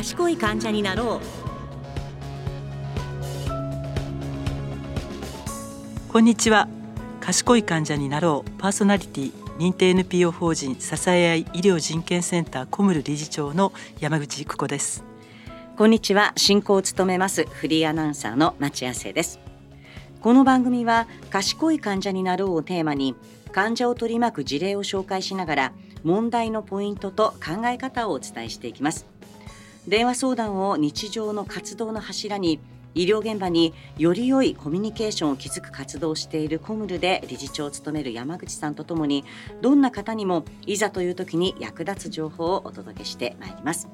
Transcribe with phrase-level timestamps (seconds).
[0.00, 1.20] 賢い患者になろう。
[6.10, 6.68] こんにちは。
[7.20, 8.50] 賢い患者になろう。
[8.56, 15.04] パーソナリティ認定 NPO 法人支え合い医療人権センターコムル理事長の山口育子です。
[15.76, 16.32] こんにちは。
[16.34, 19.38] 進行を務めますフリーアナウンサーの町谷生です。
[20.22, 23.16] この番組は賢い患者になろうをテーマに
[23.52, 25.72] 患者を取り巻く事例を紹介しながら
[26.04, 29.09] 問題のポイントと考え方をお伝えしていきます
[29.88, 32.60] 電話相談を日常の活動の柱に
[32.94, 39.24] 医療現場により良いコミュニケーションを築く活動をしているコムルで理事長を務める山口さんとともに
[39.62, 43.88] どんな方にもいざという時に役立つ情報をお届けしてまいります。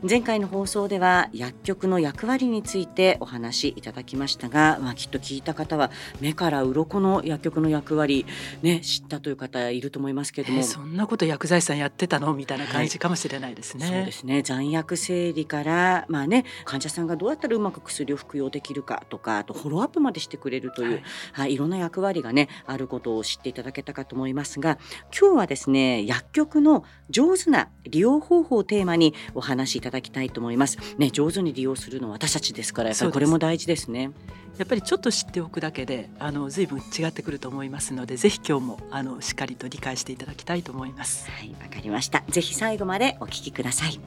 [0.00, 8.24] 前回の放送では薬局の役割についてお話しいただきましたが、まあ、きっと聞いた方は目から鱗の薬局の役割、
[8.62, 13.86] ね、知ったという方いると思いますけれども、えー、そんなこと薬剤師さんやってたのみたいな感じかもしれないですね。
[13.86, 14.42] はい、そうですね。
[14.42, 21.02] 残薬整理から、まあね、患者さんがどうやったらうまく薬を服用できるかとかあとフォローアップまでしてくれるという、はい。
[21.32, 24.78] はい、いろんな役割が、ね、あることを知っていただけたかと思いますが
[25.18, 30.78] 今日はですね薬局の上手な利用方法をテーマにお話しいただきたいと思います。
[30.98, 34.10] ね、上手に利用するのは私たちですからやっぱりこれも大事ですね。
[34.58, 41.30] やっぱりちょっと知っておくだけであの随分違ってくると思いますのでぜひ今日もあのしっかりと理解していただきたいと思います。
[41.30, 42.24] はいわかりました。
[42.28, 44.00] ぜひ最後までお聞きください。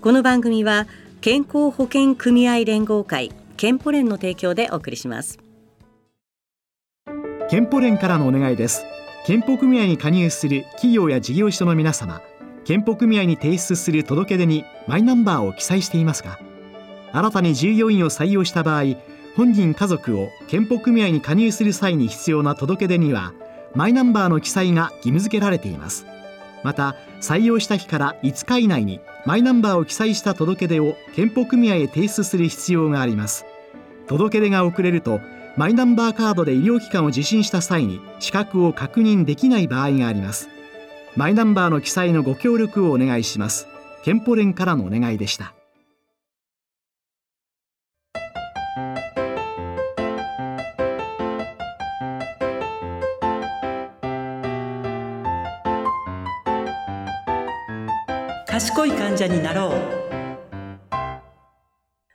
[0.00, 0.86] この番組は
[1.20, 5.38] 健康保険組合連合会健保連の提供でお送りします。
[7.50, 8.84] 健保連からのお願いです
[9.26, 12.22] 健保組合に加入する企業や事業所の皆様
[12.64, 16.38] 健保組合に提出する届け出にマイナンバーを記載していますが
[17.12, 18.96] 新たに従業員を採用した場合
[19.36, 23.32] 本人家族を健保組合に加入する際に必要な届け出には
[23.74, 26.04] マイナンバーの記載が義務付けられています。
[26.62, 33.46] また採用した日から5日以内にマイナンバーを記載した届け出を健保組合へ提出する必要があります。
[34.08, 35.20] 届出が遅れると
[35.60, 40.48] マイナンバーカードで医療機関を受診した際に資格を確認できない場合があります。
[41.16, 43.66] マイナンバーの記載のご協力をお願いします。
[44.02, 45.52] 健保連からのお願いでした。
[58.46, 59.80] 賢い患者になろう。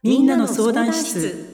[0.01, 1.45] みんなの相談室。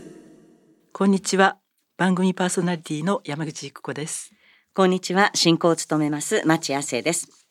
[0.93, 1.60] こんにちは。
[2.01, 4.33] 番組パーソナリティの山口育子です
[4.73, 5.29] こんにちは。
[5.35, 7.45] 進行を務めます町亜生です。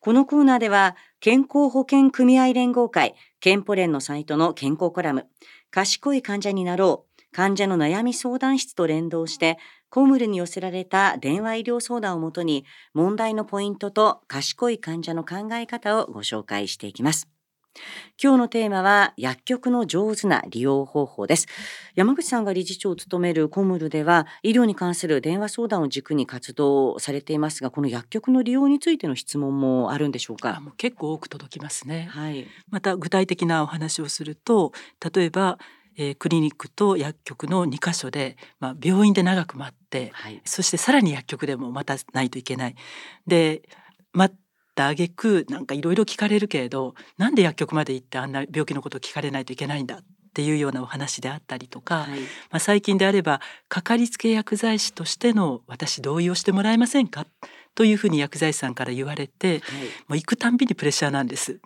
[0.00, 5.28] このコーナーでは、健康保険組合連合会、健保連のサイトの健康コラム、
[5.70, 9.58] 賢い患者になろう、患者の悩み相談室と連動して、
[9.90, 17.28] コムルに寄せられた電話医療相談をもとに、問題のポイントと賢い患者の考え方をご紹介していきます。
[18.22, 21.46] 今日のテーマは薬局の上手な利用方法です。
[21.94, 30.60] 山口さんが理事長を務めるコムルでは医療に関する電話相談を軸に活動されていますがこの薬局の利用についての質問もあるんでしょうか？
[30.76, 34.72] 結構多く届きますね、はい、また具体的なお話をすると
[35.14, 35.58] 例えば
[35.96, 42.74] えー、クリニックと薬局の2箇所で、まあ、病院で長く待って、はい、そしてさらに薬局でも待たないといけない。
[43.28, 43.62] で
[44.12, 44.36] 待っ
[44.74, 50.02] た挙句なんかいろいろ聞かれるけれどなんで薬局まで行ってあんな病気のことを聞かれないといけないんだっ
[50.34, 52.16] ていうようなお話であったりとか、はい、ま
[52.52, 57.26] あ、最近であればかかりつけ薬剤師としての私同意をしてもらえませんか
[57.76, 59.60] というふうに薬剤師さんから言われて、はい、も
[60.10, 61.60] う行くたんびにプレッシャーなんです。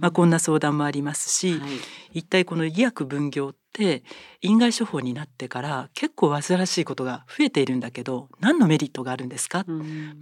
[0.00, 4.02] まあ、こんな相談もありますし、はい、一体この医薬分業って
[4.40, 9.64] 院外処方になってから結構煩わしいことが増えているんだけど何のメリットがあるんですか、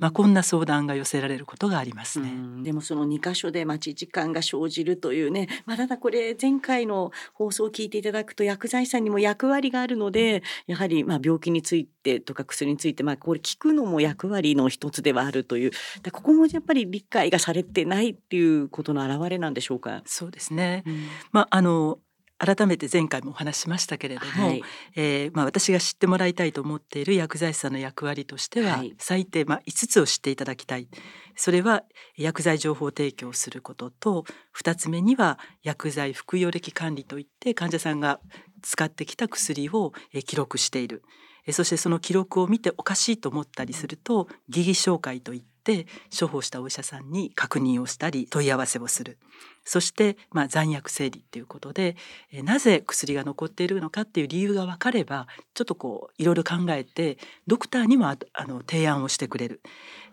[0.01, 2.33] まあ、こんな相談が寄せられることがありますね。
[2.65, 15.71] でもその2箇所で待ち時間が生じるというね、まあ、ただこれ前回の放送を聞いていただくと薬剤師さんにも役割があるのでやはりまあ病気についてとか薬についてまあこれ聞くのも役割の一つではあるという。
[16.12, 20.03] ここもやっぱり理解がされてないっていうことの表れなんでしょうか？
[20.07, 21.99] そうですね、うん、まああの
[22.44, 24.62] 改めて前回もお話しましたけれども、はい、
[24.96, 30.88] えー、まあ、私が知ってもらいたいと思っている薬剤師さんの役割としては、はい、最低、まあ、5つを知っていただきたい。
[31.37, 31.82] それは
[32.17, 34.25] 薬剤情報提供することと
[34.56, 38.20] 2つ目には薬剤服用歴管理といって患者さんが
[38.62, 39.93] 使ってきた薬を
[40.26, 41.02] 記録している。
[41.50, 45.87] そしてその記録を見ておかしいと思ったりすると疑義紹介といってって
[46.17, 49.19] 処方したお医者さんに確認をしたり問い合わせをする
[49.64, 51.96] そして、まあ、残薬整理っていうことで、
[52.32, 58.16] えなぜ薬が残っているのかっていう理由が分かればちょっとこういろいろ考えてドクターにもあ
[58.46, 59.61] の提案をしてくれる、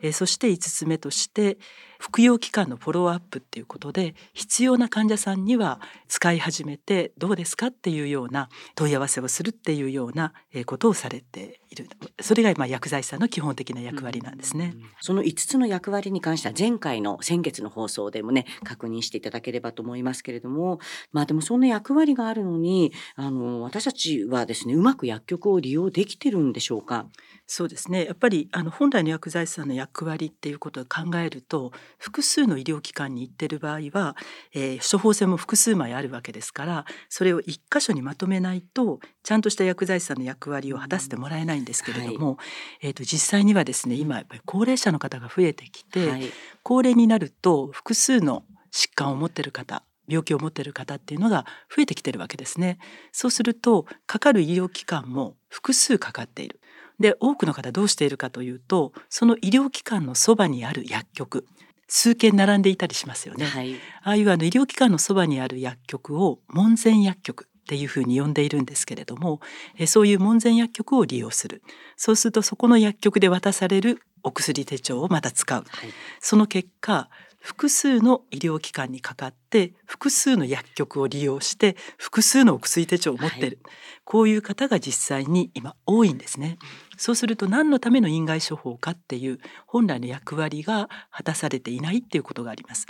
[0.01, 1.57] えそして5つ目として
[2.01, 10.33] 服用期間のフォローアップっていうことで必要な患者さんには使い始めてどうですかっていうような問い合わせをするっていうような
[10.65, 11.87] ことをされている。
[12.19, 14.73] それがまあ薬剤師さんの基本的な役割なんですね。
[14.99, 20.79] その5つの役割に関しては前回の先月の放送でもね確認していただければと思いますけれども
[21.11, 27.07] まあでもそんな役割があるのにあの私たちはですねうまく薬局を利用できてるんでしょうか？
[27.47, 28.05] そうですね。
[28.05, 34.15] やっぱりあの本来の薬剤師さんの役割っていうことを考えると複数の医療機関に行ってる場合は、
[34.53, 42.33] えー、処方箋も複数枚あるわけですからそれを一箇所にまとめないとちゃんとした薬剤師さんの役割を果たしてもらえないんですけれども、は
[42.83, 46.31] い、えーと、実際にはですね今やっぱり高齢者の方が増えてきて、はい、
[46.63, 52.79] 高齢になると複数の疾患を持ってる方病気を持ってる方っていうのが増えてきてるわけですね。
[53.11, 56.59] そうするとかかる医療機関も複数かかっている。
[56.99, 61.47] で多くの方どうしているかというとその医療機関のそばにある薬局
[61.87, 63.45] 数件並んでいたりしますよね。
[63.45, 69.39] はい、ああいうあの医療機関のそばにある薬局を門前薬局っていうふうに呼んでいるんですけれども
[69.77, 71.63] えそういう門前薬局を利用する
[71.95, 75.89] そうするとそこの薬局で渡されるお薬手帳をまた使う、はい、
[76.19, 77.09] その結果
[77.41, 83.73] 複数の医療機関にかかって複数の薬局を利用して複数のお薬手帳を持ってる、はい、
[84.05, 86.59] こういう方が実際に今多いんですね。
[86.97, 92.85] そうすると何のための院外処方かっていう本来の役割が果たされていないっていうことがあります。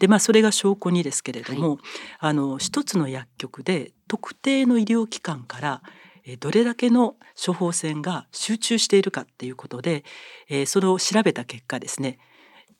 [0.00, 1.78] でまあそれが証拠にですけれども、はい、
[2.18, 5.82] あの一つの薬局で特定の医療機関から
[6.40, 10.04] どれだけの処方箋が集中しているかっていうことで、
[10.48, 12.18] えー、それを調べた結果ですね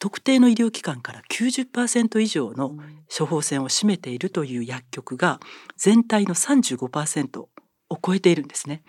[0.03, 2.75] 特定の医療機関から90%以上の
[3.17, 5.39] 処方箋を占めているという薬局が
[5.77, 7.49] 全体の35%を
[8.05, 8.83] 超えているんですね。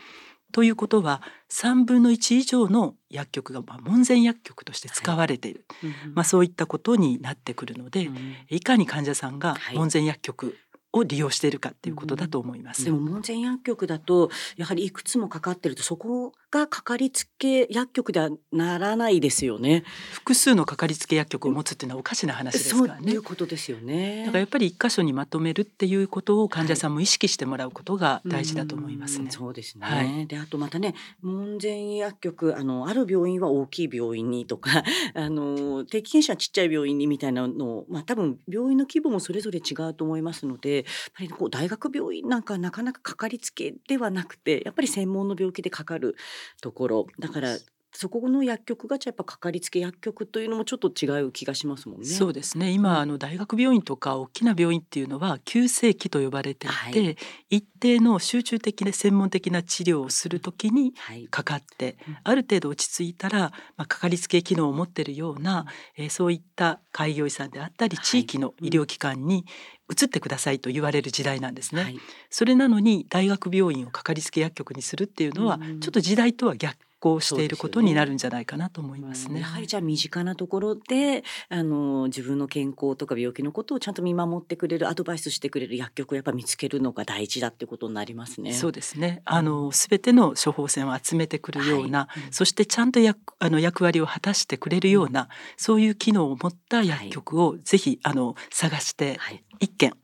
[0.51, 1.21] ということは
[1.51, 8.17] 3分の1以上の薬局が門前薬局として使われている、はいまあ、そういったことになってくるので、うん、
[8.49, 10.57] いかに患者さんが門前薬局
[10.93, 12.85] を利用しているかっていうことだと思います。
[12.85, 19.83] でも門前薬局だとやはりいくつもかかってるとそこがかかりつけ薬局ではならないですよね。
[20.11, 23.01] 複数のかかりつけ薬局を持つっていうのはおかしな話ですからね。
[23.01, 24.19] そういうことですよね。
[24.25, 29.17] だからやっぱり一箇所にまとめるっていうことを患者さんも意識してもらうことが大事だと思いますね。
[29.19, 29.87] はい、うそうですね。
[29.87, 30.93] はい、であとまたね
[31.23, 34.83] 門前薬局あのある病院は大きい病院にとか
[35.15, 40.82] あの定期検診はちっちゃい病院にみたいなのをまあ多分病院の規模もそれぞれ違うと思いますので。
[41.13, 46.15] ぱりこう大学病院なんかなかなかかかりつけではなくてやっぱり専門の病気でかかる
[46.61, 47.07] ところ。
[47.19, 47.57] だから
[47.93, 52.05] そこの薬局がじゃやっぱかかりつけ薬局というのもちょっと違う気がしますもんね。
[52.05, 52.71] そうですね。
[52.71, 57.17] 今あの大学病院とか大きな病院っていうのは急性期と呼ばれていて、はい、
[57.49, 60.93] 一定の集中的な専門的な治療をするときに
[61.29, 61.93] かかって、はい
[62.23, 65.65] ある程度落ち着いたら、まあ、かかりつけ機能を持っているような、
[65.97, 69.45] えー、そういった開業医さんであったり地域の医療機関に
[69.91, 71.83] 移ってくださいと言われる時代なんですね。
[71.83, 71.99] はい、
[72.29, 79.41] それなのに大学病院をかかりつけ薬局にするっていうのは、ちょっと時代とは逆行していることになるんじゃないかなと思いますね。
[79.41, 88.53] やはりじゃあ身近なところであの自分の健康とか病気のことをちゃんと見守ってくれるアドバイスしてくれる薬局をやっぱ見つけるのが大事だってことになりますね。
[88.53, 89.21] そうですね。
[89.25, 99.19] あのすべての処方箋を集めてくるような、はい、そしてちゃんと役あの役割を果たしてくれるような、そういう機能を持った薬局をぜひあの探して
[99.59, 99.99] 一件、はい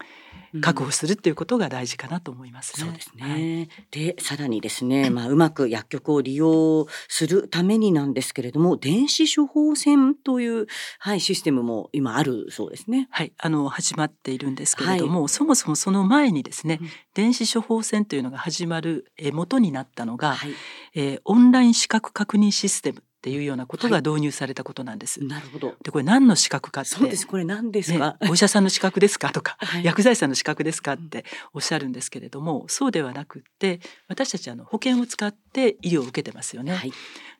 [0.62, 3.70] 確保するっていうことが大事かなと思います、ね、そうですね。
[3.91, 10.68] でさらにですね、まあうまく薬局を利用するためになんですけれども、電子処方箋という
[11.00, 13.08] はいシステムも今あるそうですね。
[13.12, 20.51] はい、あの始まっているんですけれども、はい、そもそもその前にですね、うん、電子処方箋というのが始まるえ元になったのが、はい、
[20.96, 25.20] えー、オンライン資格確認システムっていうようなことが導入されたことなんです。
[25.20, 25.76] はい、なるほど。
[25.84, 26.92] でこれ何の資格かって。
[26.92, 27.28] そうです。
[27.28, 28.18] これ何ですか？
[28.22, 36.76] ね、お医者さんの資格ですかとか、 はい、薬剤師さんの資格ですかっておっしゃるんですけれども、そうではなくって私たちあの保険を使って医療を受けてますよね。
[36.76, 36.94] はい、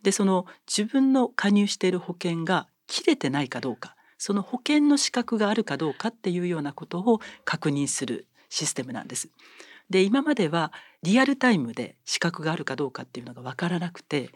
[0.04, 9.30] でその自分の加入している保険が切れてないかどうか、その保険の資格があるかどうかっていうようなことを確認するシステムなんです。
[9.90, 10.72] で今までは
[11.04, 14.30] リアルタイムで資格があるかどうかっていうのが分からなくて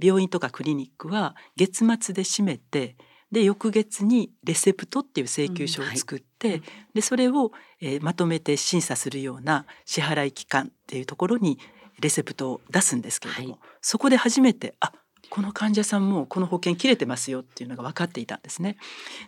[0.00, 2.96] 病院とかクリニックは月末で閉めて
[3.30, 6.52] で翌月にレセプトっていう請求書を作って、うん。
[6.52, 6.62] はい、
[6.94, 11.58] でそれを、えー、まとめて審査するような支払い機関っていうところに
[12.00, 14.92] レセプトを出すんですけれども、はい、そこで初めてあ
[15.30, 18.78] この患者さんもこの保険切れてますよっていうのが分かっていたんですね。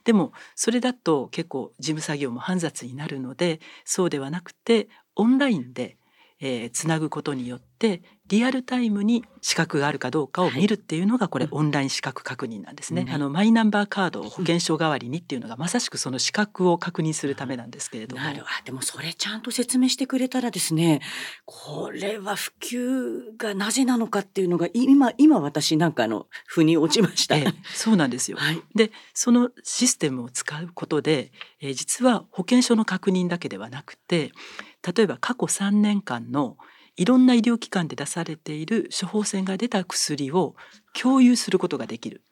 [0.04, 4.88] でもそれだと結構事務作業も煩雑になるのでそうではなくて
[5.20, 5.96] オンラインで
[6.42, 21.00] えー、つなぐことによってリアルタイムに資格があるかどうかを見るっていうのがこれ、オンライン資格確認なんですね、うん、あのマイナンバーカードを保険証代わりにっていうのがまさしくその資格を確認するためなんですけれども、なるでもそれちゃんと説明してくれたらですね
[21.44, 34.32] これは普及がなぜなのかっていうのが今今私なんかの腑に落ちました、ええ、そうなんですよ、はい、でそのシステムを使うことで、えー、実は保険証の確認だけではなくて
[34.86, 36.56] 例えば過去3年間の
[36.96, 40.54] いろんな医療機関で出されている処方箋が出た薬を
[40.92, 42.22] 共有することができる。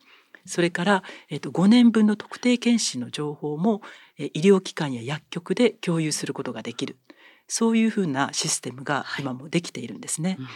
[0.44, 3.82] それから、えっと、5年分の特定健診の情報も
[4.16, 6.96] 医療機関や薬局で共有することができる。
[7.48, 10.30] そういうふうなシステムが今もできているんですね。
[10.30, 10.46] はいうん、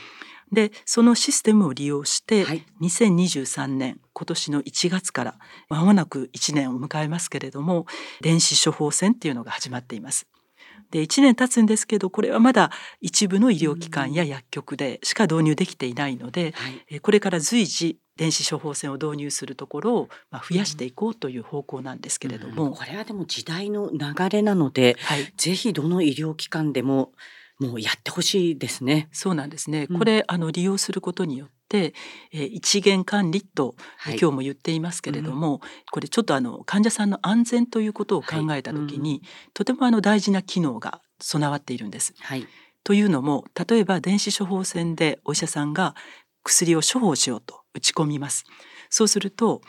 [0.52, 7.86] でそのシステムを利用して、はい、2023年今年の1月からまもなく1年を迎えますけれども
[8.20, 10.26] 電子処方箋っていうのが始まっています。
[10.92, 12.70] で1年経つんですけどこれはまだ
[13.00, 27.12] 一部の医療機関や薬局でしか導入できていないので、はい、これから随時電子処方箋を導入するところをまあ増やしていこうという方向なんですけれども、うん、これはでも時代の流れなので、はい、ぜひどの医療機関でも
[27.58, 29.08] もうやってほしいですね。
[29.12, 29.86] そうなんですね。
[29.86, 35.60] これ、あの利用することによって、えー、一元管理と、はい、今日も言っていますけれども、うん、
[35.90, 39.22] これちょっとあの患者さんの安全ということを考えた時に、はいうん、
[39.54, 42.14] とてもあの大事な機能が備わっているんです。
[42.20, 42.46] はい、
[42.84, 45.94] というのも例えば電子処方箋でお医者さんが
[46.44, 48.44] 薬を処方しようと打ち込みます。
[48.90, 49.62] そうすると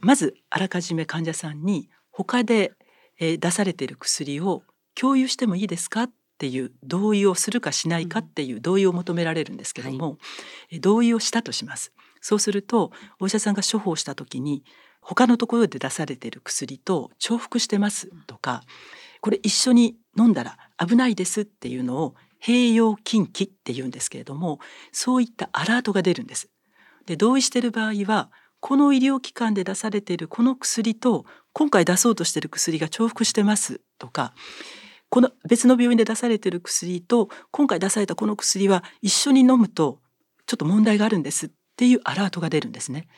[0.00, 2.72] まずあらかじめ患者さんに他で、
[3.18, 4.62] えー、出されている薬を
[4.94, 10.16] 共有してもいいですかっていう同意をするかしないかっていう同意を求められるんですけども、は
[10.70, 11.92] い、同意をしたとします。
[12.20, 14.62] そうするとお医者さんが処方した時に
[15.00, 18.62] 他のところで出されている薬と重複してますとか
[19.22, 22.14] これ一緒に飲んだら危ないですっていうのを
[22.44, 24.58] 併用禁忌って言うんですけれども
[24.92, 26.50] そういったアラートが出るんです。
[27.06, 34.34] で同意している場合はこの医療機関で出されているこの薬と今回出そうとしている薬が重複してますとか
[35.08, 40.00] この別の病院で出されている薬と今回出されたこの薬は一緒に飲むと
[40.46, 43.08] ちょっと問題があるんですっていうアラートが出るんですね。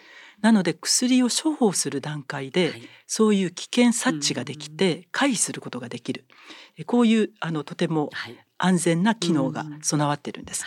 [0.41, 2.73] なので薬を処方する段階で、
[3.07, 6.27] そういう危険察知ができて回避することができる、
[6.87, 8.11] こういうあのとても
[8.57, 10.65] 安全な機能が備わっているんです。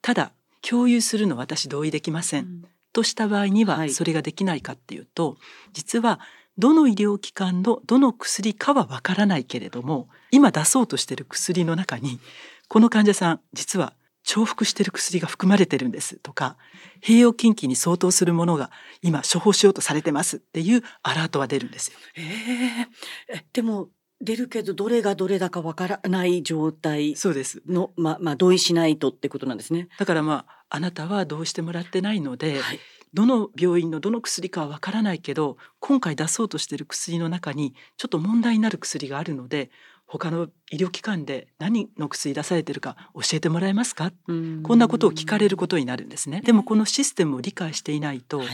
[0.00, 0.32] ただ
[0.62, 5.36] 共有するの私同意できません、とした場合にはそれができないかっていうと、
[5.74, 6.20] 実は
[6.58, 12.20] どの医療機関のどの薬かはわからないけれども今出そうとしている薬の中に
[12.68, 13.94] この患者さん実は
[14.24, 16.56] 重複している薬が含まれてるんですとか
[17.02, 18.70] 併用禁忌に相当するものが
[19.02, 21.98] 今処方しようとされてますっていうアラートは出るんですよ。
[22.16, 29.88] えー、でも出るけどどれがどれだかわからない状態そうですのままあ同意しないとってことなんですね。
[29.98, 32.80] だからまああなたは同意してもらってないので、はい、
[33.14, 39.70] どの病院のどの薬かはわからないけど今回出そうとしている薬の中にちょっと問題になる薬があるので
[40.06, 44.12] 他の医療機関で何の薬出されてるか教えてもらえますか？
[44.26, 44.32] こ
[44.76, 46.42] んなことを聞かれることになるんですね。
[46.44, 48.48] でもこのシステムを理解していないと、はい、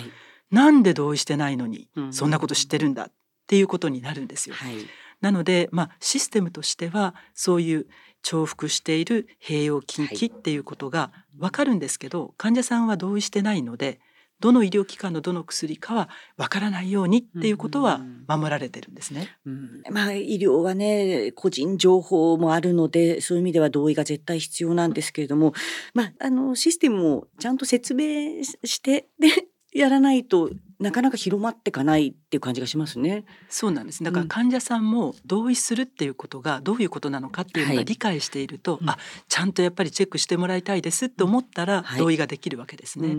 [0.51, 3.07] なんで同意してないのにそんなこと知ってるんだ？
[3.07, 3.11] っ
[3.49, 4.75] ていうことになるんですよ、はい、
[5.21, 7.87] なのでまあシステムとしてはそういう
[8.23, 13.99] 重複している併用禁忌っていうことがわかるんですけど、患者さんは同意してないので
[14.41, 19.29] どの医療機関のどの薬かはわからないようにっていうことは守られてるんですね。
[19.47, 25.53] うん、まあ医療はね個人情報もあるのでそういう意味では同意が絶対必要なんですけれども、
[25.95, 29.29] まああのシステムをちゃんと説明してで
[29.73, 33.25] やらないとなかなか広まっていかないっていう感じがしますね。
[33.49, 34.03] そうなんです。
[34.03, 43.09] だから患者さんも同意するっていうことがどういうことなのかっていうのが理解していると、はい、あちゃんとやっぱりチェックしてもらいたいですって思ったら同意ができるわけですね。
[43.09, 43.19] はい、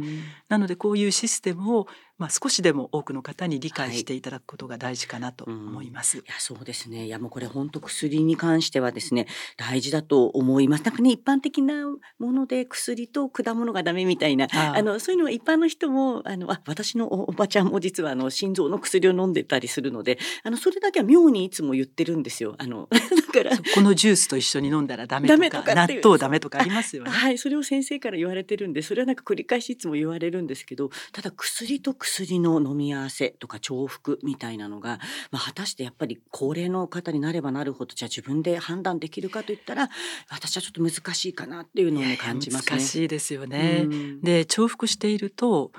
[0.49, 1.87] なのでこういうシステムを
[2.21, 6.17] まあ、少しでも多くの方に理解していただくことが大事かなと思います。
[6.17, 9.25] はいうん、いやそうですねいやもうこれ本当薬に関してはですね
[9.57, 10.83] 大事だと思います。
[10.83, 11.73] なんかね一般的な
[12.19, 22.55] もので薬と果物がダメみたいなあのそういうのは一般の人もあのあ私のおばちゃんも実はあの心臓の薬を飲んでたりするのであのそれだけは妙にいつも言ってるんですよ。
[22.57, 22.97] あの だ
[23.43, 27.11] からこのジュースと一緒に飲んだらダメとか納豆ダメとかありますよね。
[27.11, 34.99] はいそれを先生から言われてるんでそれはなんか繰り返しいつも言われるんですけどただ薬と薬薬の飲み合わせとか重複みたいなのが、
[35.31, 39.89] まあ、果たしてやっぱり高齢の方になればなるほどじゃあ自分で判断できるかといったら
[40.29, 42.77] 私はちょっと難しいかなっていうのを感じますね。
[42.77, 43.87] 難しいですよね。
[44.21, 45.71] で重複していると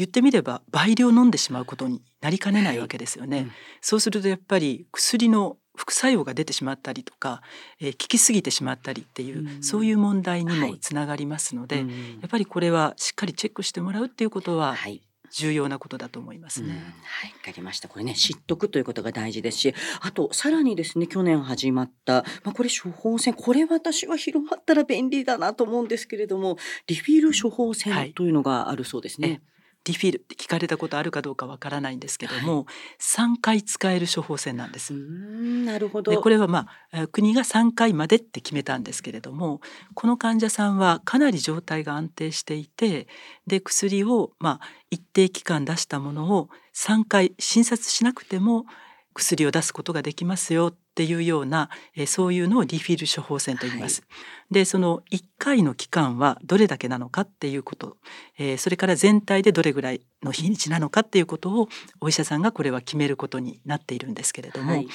[0.00, 3.36] 言ってみれば倍量飲んでしまうことになりかねないわけですよね。
[3.36, 3.52] はいうん、
[3.82, 7.42] そうするとやっぱり薬の副作用が出てしまったりとか、
[7.80, 15.02] えー、効きすぎてしまったりっていう、うん、そういう問題にもつながりますので、はい、やっぱりこれはしっかりチェックしてもらうっていうことは、はい
[15.32, 16.70] 重要なことだと思いますね。
[17.04, 17.88] はい、わかりました。
[17.88, 29.28] これね、知っとくということが大事ですし、あとさらにですね、去年始まった、まあこれ処方箋、これ私は広まったら便利だなと思うんですけれども、リフィール処方箋というのがあるそうですね。
[29.28, 29.40] はい
[29.84, 32.64] リフィルって聞かれたことあるかどうかわからないんですけども、はい、
[33.00, 34.92] 3回使える処方箋なんです。
[34.92, 36.10] なるほど。
[36.10, 39.60] でこれはまあ国が3回までって決めたんですけれども、
[39.94, 43.08] この患者さんはかなり状態が安定していて、
[43.46, 48.66] で薬をまあ一定期間出したものを3回診察しなくても
[49.14, 54.02] 薬を出すことができますよっていうような、えそういうのをリフィル処方箋と言います。
[54.02, 54.06] は
[54.50, 57.96] い、でその1回の期間はどれだけなのかっていうこと、
[58.38, 61.68] えー、それから全体でどれぐらいの日にちなのかっていうことを
[62.00, 64.88] お医者さんがこれは決めることになっているんですけれども、はい、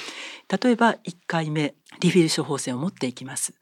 [0.62, 3.54] 例えば1回目リフィル処方箋を持っていきます。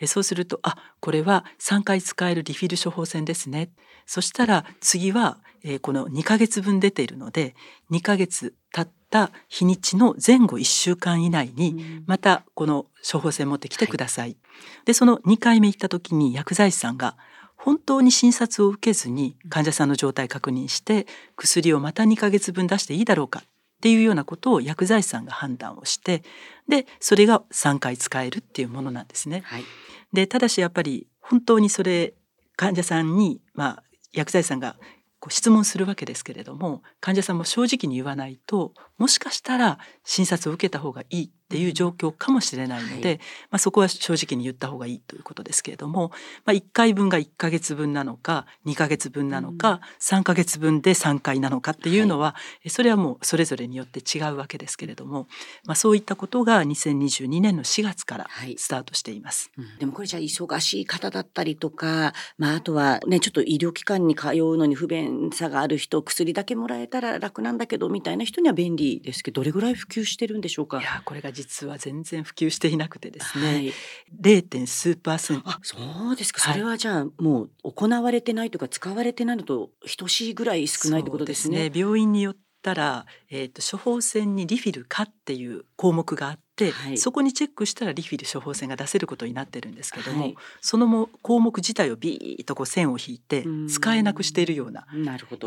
[0.00, 3.70] えそうするとあこれは3回使えるリフィル処方箋ですね。
[4.06, 7.54] そしたら次は、えー、この2ヶ月分出ているので
[7.90, 14.28] 2ヶ月経った日にちの前後1週間以内にまたこの処方箋持ってきてください。
[14.28, 14.36] はい、
[14.84, 17.16] でその2回目行った時に薬剤師さんが
[17.56, 23.44] 本当に診察を受けずに患者さんの状態確認して薬をまた2ヶ月分出していいだろうかっ
[23.80, 26.24] ていうようなことを薬剤師さんが判断をして
[26.68, 29.42] でそれが3回使えるっていうものなんですね。
[29.44, 29.64] はい、
[30.12, 32.14] でただしやっぱり本当にそれ
[32.56, 34.76] 患者さんに、まあ、薬剤師さんが
[35.20, 43.18] こう質問するわけですけれども患者さんも正直に言わないともしかしたら診察を受けた方がいいっていう状況かもしれないので、はい、
[43.50, 46.12] まあ、そこは正直に言った方がいいということですけれども、
[46.46, 55.26] まあ、1回分が1ヶ月分なのか2ヶ月分なのか、うん、3ヶ月分で3回なのかっていうのは、はい、それはもうそれぞれによって違うわけですけれども、
[55.66, 59.50] まあ、そういったことが2022年の4月からスタートしています。
[59.56, 70.80] はいうん、でもこれじゃあ忙しい方だったりとか、まあ、あとはねちょっと医療機関に通うのに不便さがある人薬だけもらえたら楽なんだけどみたいな人には便利ですけどどれぐらい普及してるんでしょうか？
[70.80, 73.72] いやこれが実は全然普及していなくてですね、はい、
[74.20, 74.66] 0.
[74.66, 75.50] 数パーセント。
[75.50, 75.76] あそ
[76.12, 81.70] うですか、それはじゃあもう行われてないとか使われてないのと等しいぐらい少ないってことですね。
[81.70, 81.80] すね。
[81.80, 94.96] 病院によったら、えーと、処方箋にリフィルかっていう項目があって、はい、そこにチェックしたらリフィル処方箋が出せることになってるんですけども、はい、そのも項目自体をビーッとこう線を引いて使えなくしているような医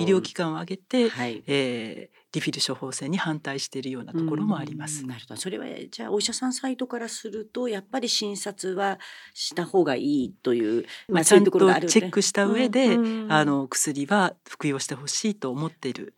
[0.03, 5.05] 療機関を挙げて、はい、えー、リフィル処方箋に反対しているようなところもあります。
[5.05, 5.39] なるほど。
[5.39, 8.99] それはじゃあお医者さんサイトからするとやっぱり診察は
[9.33, 16.13] した方がいいという、まあ、ちゃんとチェックした上で、うん、あの薬は服用してほしいと思っている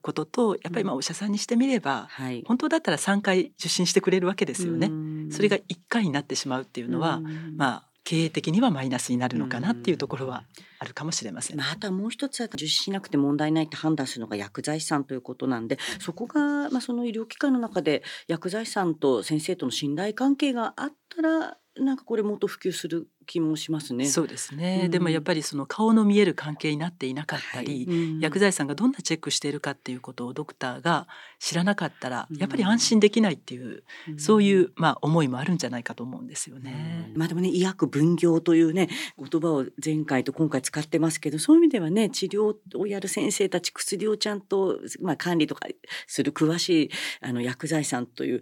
[0.00, 4.90] ことと、やっぱりまあお医者さんにしてみれば、はい、本当だったら3回受診してくれるわけですよね。
[5.30, 7.20] それが1回になってしまうっていうのは、
[7.56, 10.44] まあ経営的にはマイナスになるのかなっていうところは
[10.78, 11.56] あるかもしれません。
[11.56, 24.06] まあ、あとはもう一つは受診しなくて問題ないって判断するのが薬剤師さんということなんでそこが、まあ、その医療機関の中で薬剤師さんと先生との信頼関係があったらなんかこれもっと普及する気もしますね。
[24.06, 27.96] そうですね、うん、でもやっぱりその顔の見える関係になっていなかったり、はい。
[27.96, 31.08] うん、薬剤師さんがどんなチェックしているかっていうことをドクターが
[31.38, 37.12] 知らなかったら、やっぱり安心できないっていう、うん、そういうまあ思いもあるんじゃないかと思うんですよね。
[37.14, 45.66] まあでもね医薬分業というね言葉を前回と今回使ってますけどそういう意味ではね治療をやる先生たち薬をちゃんとまあ管理とか
[46.06, 48.40] する詳しいあの薬剤師さんという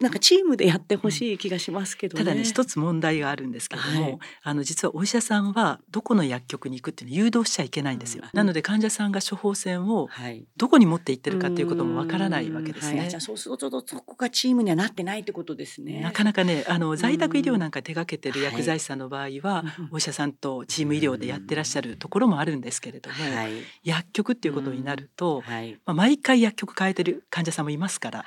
[0.00, 10.08] なんかチームでやってほしい気がしますけど、ね、ただね一つ問題があるんですけども、はい、あの実はお医者さんはどこの薬局に行くっていうの誘導しちゃいけないんですよ、うん、なので患者さんが処方箋を
[10.56, 16.00] どこに持って行ってるかっていうこともわからないわけですね、はい、じゃあそうするとそこがチームにはなってないってことですね。
[16.00, 23.16] なかなかねあの在宅医療なんか手掛けてる薬剤師さんの場合は、お医者さんとチーム医療でやってらっしゃるところもあるんですけれども、
[23.84, 25.42] 薬局っていうことになると、
[25.84, 28.24] まあ、毎回薬局変えてる患者さんもいますから、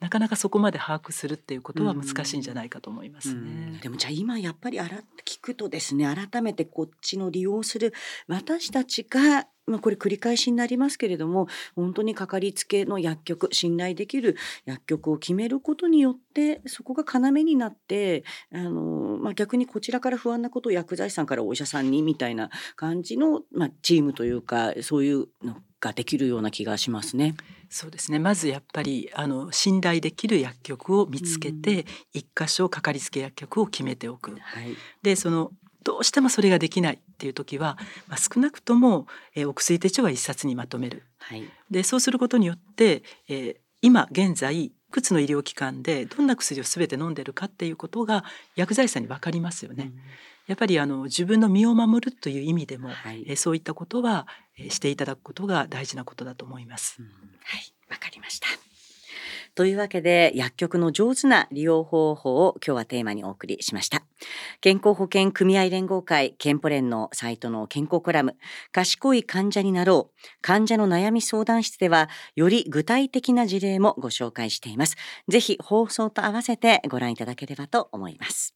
[0.00, 3.78] なかなかそこまで把握するっていうことは難しいんじゃないかと思いますね。
[3.82, 7.92] でもじゃあ今やっぱりあら聞くとですね改めてこっちの利用する
[8.28, 27.34] 私たちがまあ、これ繰り返しになりますけれども本当にかかりつけの薬局信頼できる薬局を決めることによってそこが要になってあの、まあ、逆にこちらから不安なことを薬剤師さんからお医者さんにみたいな感じの、まあ、チームというかそういうのができるような気がしますね。
[27.72, 34.32] そうですねまずやっぱりあの信頼できる薬局を見つけて一、箇所かかりつけ薬局を決めておく。
[34.32, 35.50] はい、でその
[35.82, 41.02] どうしてもそれができないっていう時は、まあ、少なくとも、えー、お薬手帳は一冊にまとめる。
[41.18, 48.22] はい、でそうすることによって、えー、今現在いくつの医療機関でどんな薬を全て飲んでるかっていうことが
[48.54, 49.84] 薬剤師さんに分かりますよね。
[49.84, 50.00] うん
[50.46, 56.96] やっぱりあの自分の身を守るという意味でも、はい、えそういったことは、えしていただくことが大事なことだと思います。
[57.00, 57.10] うん、は
[57.58, 58.46] いわかりました。
[59.54, 64.02] というわけで薬局の上手な利用方法を今日はテーマにお送りしました
[64.60, 68.36] 健康保険組合連合会健保連のサイトの健康コラム
[68.72, 74.96] 賢い患者になろう患者の悩み相談室ではより具体的な事例もご紹介しています
[75.28, 78.54] ぜひ放送と合わせてご覧いただければと思います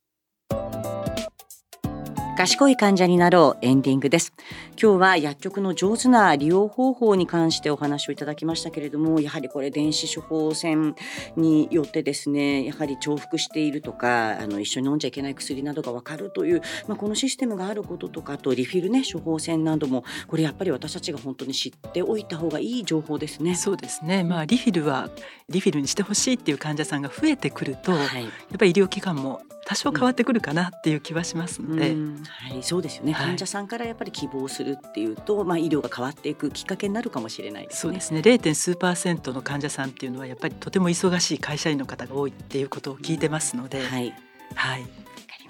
[2.36, 4.34] 賢い患者になろうエンディングです。
[4.80, 10.94] 今日は薬局の上手な利用方法に関してお話をいただきましたけれどもやはりこれ電子処方箋
[11.34, 23.54] によってですねやはり重複しているとかあの一緒に飲んじゃいけない薬などが分かるという、まあ、このシステムがあることとかとリフィルね処方箋などもこれやっぱり私たちが本当に知っておいた方がいい情報ですね。
[23.54, 25.08] そうですね、まあ、リフィルは
[25.48, 37.80] リフィルにしてほしいっていう患者さんが増えてくると、はい、やっぱり医療機関も多少変わってくるかなっていう気はしますので、うん、はい、そうですよね、はい、患者さんからやっぱり希望するっていうと、まあ、医療が変わっていくきっかけになるかもしれないですね。
[37.80, 38.54] そうですね 0.
[38.54, 44.14] 数パーセントの患者さんっていうのはやっぱりとても忙しい会社員の方が多いっていうことを聞いてますので、はい、
[44.54, 45.06] はい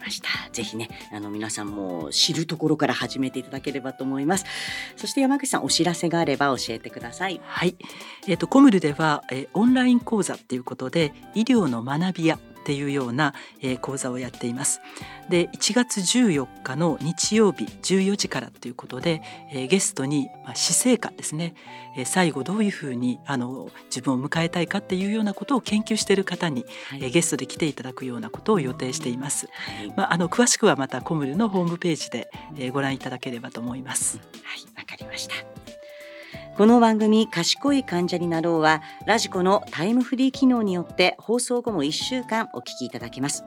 [0.07, 0.29] ました。
[0.53, 4.47] ぜひね、あの皆さんも知るところから始めていただければと思います。
[4.97, 7.41] そして山口さん、お知らせがあれば教えてください。
[7.45, 7.77] はい、
[8.29, 14.81] えっ、ー、とコムルでは、えー、オンライン講座っていうことで医療の学びやっていうような、えー、講座をやっています。
[15.29, 21.55] で1月14日の日曜日14時からということで、えー、ゲストに、まあ、死生観ですね、
[21.97, 29.47] えー、最後どういうふうにあの自分を迎えたいかっていうようなことを研究している方に、はい、えー、ゲストで来ていただくようなことを予定しています。
[29.47, 34.19] はい、まあ、あの詳しくはまたコムルのホームページで、えー、ご覧いただければと思います。
[34.43, 35.66] はいわかりました
[36.57, 43.45] この番組賢い患者になろうはラジコのタイムフリー機能によって放送後も1週間お聞きいただけます。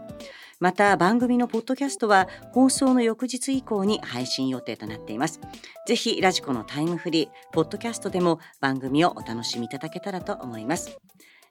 [0.60, 5.40] また番組のポッドキャストは放送の翌日以降に配信予定となっています。
[5.88, 11.00] ぜひラジコのタイムフリーポッドキャストでも番組をお楽しみいただけたらと思います。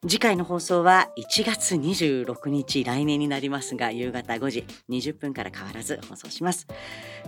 [0.03, 6.69] 次回の放送は1月26日来年になりますが夕方5時20分から変わらず放送します。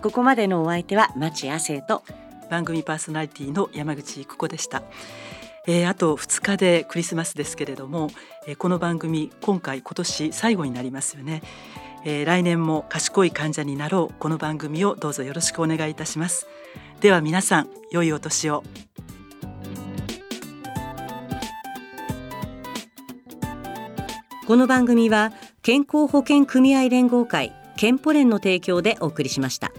[0.01, 2.03] ここまでのお相手は町亜生と
[2.51, 4.83] 番組パーソナリティの山口久子でした。
[5.67, 8.09] えー、あと2日でクリスマスですけれども、
[8.45, 11.43] えー、この番組今回今年最後になりますよね、
[12.03, 14.15] えー、来年も賢い患者になろう。
[14.19, 16.45] この番組をどうぞよろしくお願いいたします。
[16.99, 18.63] では皆さん良いお年を。
[24.45, 29.71] この番組は健康保険組合連合会健保連の提供でお送りしました。